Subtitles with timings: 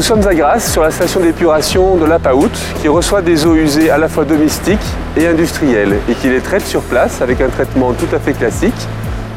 [0.00, 2.50] Nous sommes à Grasse sur la station d'épuration de la Paout
[2.80, 4.80] qui reçoit des eaux usées à la fois domestiques
[5.14, 8.88] et industrielles et qui les traite sur place avec un traitement tout à fait classique.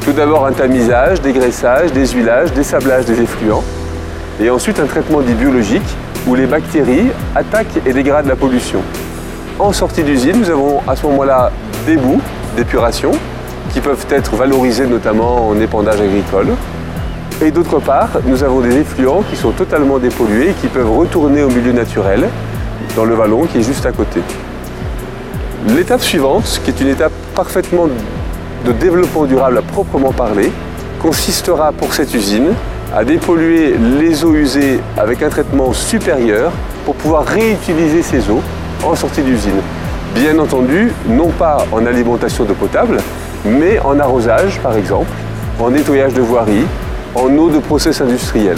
[0.05, 3.61] Tout d'abord un tamisage, dégraissage, déshuilage, dessablage des effluents
[4.39, 5.97] et ensuite un traitement dit biologique
[6.28, 8.80] où les bactéries attaquent et dégradent la pollution.
[9.59, 11.52] En sortie d'usine, nous avons à ce moment-là
[11.86, 12.21] des bouts
[12.55, 13.11] d'épuration
[13.74, 16.55] qui peuvent être valorisés notamment en épandage agricole.
[17.43, 21.43] Et d'autre part, nous avons des effluents qui sont totalement dépollués et qui peuvent retourner
[21.43, 22.29] au milieu naturel,
[22.96, 24.21] dans le vallon qui est juste à côté.
[25.75, 27.89] L'étape suivante, qui est une étape parfaitement
[28.66, 30.54] de développement durable à proprement parler,
[31.02, 32.53] consistera pour cette usine
[32.95, 36.50] à dépolluer les eaux usées avec un traitement supérieur
[36.86, 38.41] pour pouvoir réutiliser ces eaux
[38.86, 39.59] en sortie d'usine.
[40.16, 43.00] Bien entendu, non pas en alimentation d'eau potable,
[43.44, 45.11] mais en arrosage par exemple,
[45.59, 46.66] en nettoyage de voirie,
[47.16, 48.58] en eau de process industriel.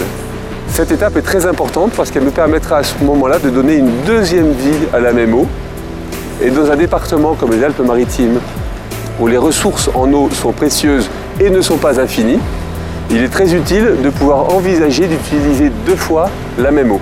[0.70, 3.92] Cette étape est très importante parce qu'elle nous permettra à ce moment-là de donner une
[4.06, 5.48] deuxième vie à la même eau.
[6.42, 8.40] Et dans un département comme les Alpes-Maritimes,
[9.20, 12.40] où les ressources en eau sont précieuses et ne sont pas infinies,
[13.10, 17.00] il est très utile de pouvoir envisager d'utiliser deux fois la même eau.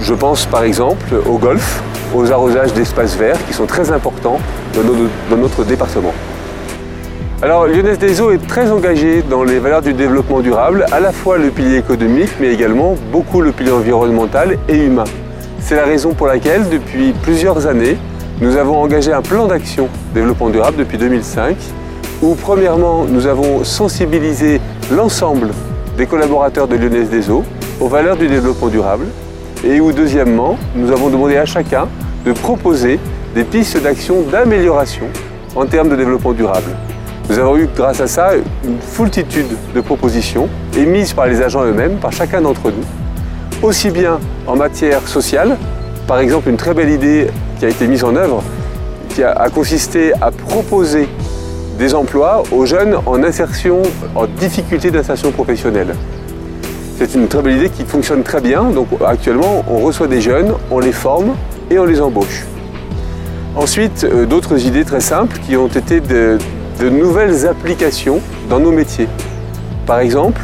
[0.00, 1.82] Je pense par exemple au golf,
[2.14, 4.38] aux arrosages d'espaces verts qui sont très importants
[5.30, 6.12] dans notre, département.
[7.42, 11.10] Alors Lyonnaise des Eaux est très engagée dans les valeurs du développement durable, à la
[11.10, 15.02] fois le pilier économique mais également beaucoup le pilier environnemental et humain.
[15.58, 17.96] C'est la raison pour laquelle depuis plusieurs années,
[18.40, 21.56] nous avons engagé un plan d'action développement durable depuis 2005
[22.22, 24.60] où premièrement nous avons sensibilisé
[24.92, 25.50] l'ensemble
[25.98, 27.42] des collaborateurs de Lyonnaise des Eaux
[27.80, 29.06] aux valeurs du développement durable
[29.64, 31.88] et où deuxièmement nous avons demandé à chacun
[32.24, 33.00] de proposer
[33.34, 35.06] des pistes d'action d'amélioration
[35.56, 36.70] en termes de développement durable.
[37.32, 41.96] Nous avons eu grâce à ça une foultitude de propositions émises par les agents eux-mêmes,
[41.96, 42.84] par chacun d'entre nous,
[43.66, 45.56] aussi bien en matière sociale,
[46.06, 47.28] par exemple une très belle idée
[47.58, 48.42] qui a été mise en œuvre,
[49.08, 51.08] qui a, consisté à proposer
[51.78, 53.80] des emplois aux jeunes en insertion,
[54.14, 55.94] en difficulté d'insertion professionnelle.
[56.98, 58.64] C'est une très belle idée qui fonctionne très bien.
[58.64, 61.34] Donc actuellement, on reçoit des jeunes, on les forme
[61.70, 62.44] et on les embauche.
[63.56, 66.38] Ensuite, euh, d'autres idées très simples qui ont été de,
[66.88, 69.08] nouvelles applications dans nos métiers.
[69.86, 70.40] Par exemple,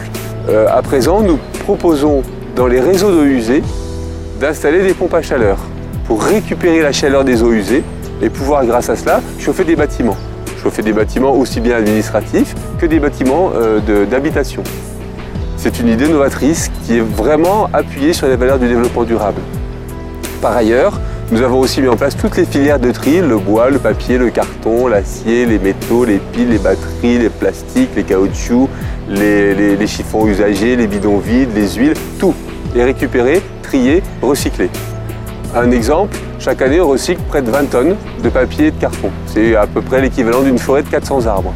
[0.49, 2.23] euh, à présent, nous proposons
[2.57, 3.63] dans les réseaux d'eau usée
[4.41, 5.59] d'installer des pompes à chaleur
[6.07, 7.85] pour récupérer la chaleur des eaux usées
[8.23, 10.17] et pouvoir, grâce à cela, chauffer des bâtiments.
[10.63, 14.63] Chauffer des bâtiments aussi bien administratifs que des bâtiments euh, d'habitation.
[15.57, 19.41] C'est une idée novatrice qui est vraiment appuyée sur les valeurs du développement durable.
[20.41, 21.01] Par ailleurs,
[21.31, 24.17] nous avons aussi mis en place toutes les filières de tri, le bois, le papier,
[24.17, 28.71] le carton, l'acier, les métaux, les piles, les batteries, les plastiques, les caoutchoucs,
[29.11, 32.35] les, chiffons usagés, les bidons vides, les huiles, tout
[32.75, 34.71] est récupéré, trié, recyclé.
[35.55, 39.11] Un exemple, chaque année on recycle près de 20 tonnes de papier et de carton.
[39.27, 41.53] C'est à peu près l'équivalent d'une forêt de 400 arbres.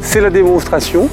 [0.00, 1.08] C'est la démonstration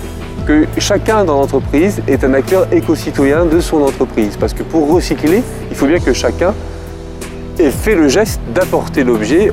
[0.47, 4.38] que chacun dans l'entreprise est un acteur éco-citoyen de son entreprise.
[4.40, 6.53] Parce que pour recycler, il faut bien que chacun
[7.59, 9.51] ait fait le geste d'apporter l'objet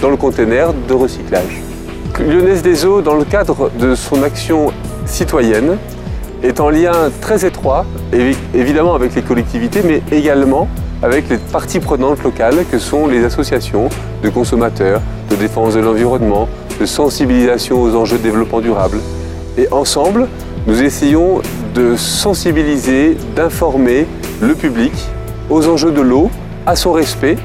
[0.00, 1.60] dans le conteneur de recyclage.
[2.18, 4.72] Lyonnaise des Eaux, dans le cadre de son action
[5.06, 5.78] citoyenne,
[6.42, 7.84] est en lien très étroit,
[8.54, 10.68] évidemment avec les collectivités, mais également
[11.02, 13.88] avec les parties prenantes locales que sont les associations
[14.22, 15.00] de consommateurs,
[15.30, 18.98] de défense de l'environnement, de sensibilisation aux enjeux de développement durable.
[19.56, 20.28] Et ensemble,
[20.66, 21.40] nous essayons
[21.74, 24.06] de sensibiliser, d'informer
[24.40, 24.92] le public
[25.48, 26.30] aux enjeux de l'eau,
[26.66, 27.36] à son respect,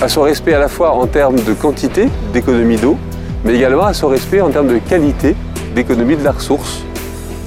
[0.00, 2.96] à son respect à la fois en termes de quantité d'économie d'eau,
[3.44, 5.36] mais également à son respect en termes de qualité
[5.74, 6.82] d'économie de la ressource.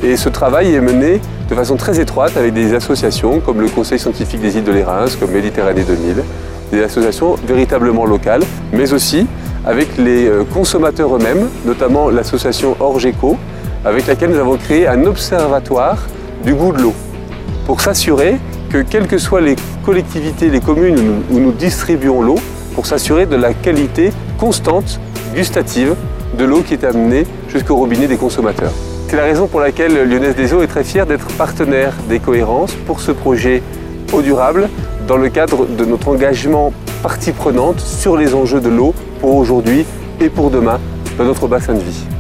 [0.04, 1.20] Et ce travail est mené
[1.50, 5.06] de façon très étroite avec des associations comme le Conseil scientifique des îles de l'Érins,
[5.20, 6.24] comme Méditerranée 2000,
[6.72, 9.26] des associations véritablement locales, mais aussi
[9.66, 13.38] avec les euh, consommateurs eux-mêmes, notamment l'association Orgeco,
[13.84, 15.98] avec laquelle nous avons créé un observatoire
[16.46, 16.94] du goût de l'eau,
[17.66, 18.38] pour s'assurer
[18.70, 19.56] que quelles que soient les
[19.90, 22.36] collectivités, les communes où nous distribuons l'eau,
[22.76, 25.00] pour s'assurer de la qualité constante,
[25.34, 25.96] gustative,
[26.38, 28.72] de l'eau qui est amenée jusqu'au robinet des consommateurs.
[29.08, 32.76] C'est la raison pour laquelle Lyonnaise des Eaux est très fière d'être partenaire des cohérences
[32.86, 33.64] pour ce projet
[34.14, 34.70] eau durable
[35.08, 36.72] dans le cadre de notre engagement
[37.02, 39.88] partie prenante sur les enjeux de l'eau pour aujourd'hui
[40.22, 40.80] et pour demain
[41.18, 42.19] dans notre bassin de vie.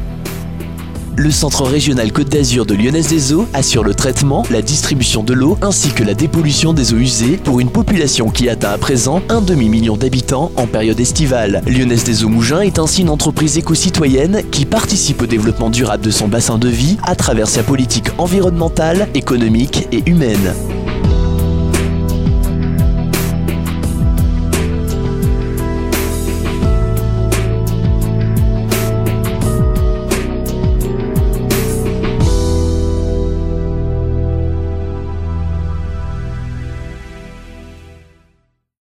[1.19, 5.33] Le Centre régional Côte d'Azur de Lyonnaise des Eaux assure le traitement, la distribution de
[5.33, 9.21] l'eau ainsi que la dépollution des eaux usées pour une population qui atteint à présent
[9.27, 11.61] un demi-million d'habitants en période estivale.
[11.67, 16.09] Lyonnaise des Eaux Mougins est ainsi une entreprise éco-citoyenne qui participe au développement durable de
[16.09, 20.53] son bassin de vie à travers sa politique environnementale, économique et humaine.